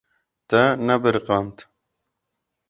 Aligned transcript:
Te 0.49 0.61
nebiriqand. 0.85 1.57